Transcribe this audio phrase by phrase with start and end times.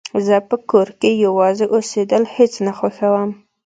[0.25, 3.29] زه په کور کې يوازې اوسيدل هيڅ نه خوښوم